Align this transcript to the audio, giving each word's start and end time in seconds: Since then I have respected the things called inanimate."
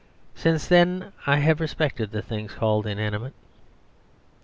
Since 0.33 0.67
then 0.67 1.11
I 1.27 1.35
have 1.37 1.59
respected 1.59 2.09
the 2.09 2.23
things 2.23 2.53
called 2.55 2.87
inanimate." 2.87 3.33